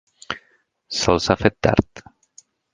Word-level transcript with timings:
Se'ls 1.01 1.29
ha 1.29 1.37
fet 1.43 1.61
tard. 1.71 2.05